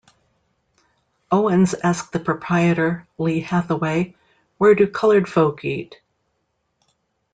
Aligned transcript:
Owens 1.31 1.75
asked 1.75 2.11
the 2.11 2.19
proprietor, 2.19 3.05
Lee 3.19 3.41
Hathaway, 3.41 4.15
where 4.57 4.73
do 4.73 4.87
colored 4.87 5.29
folk 5.29 5.63
eat? 5.63 6.01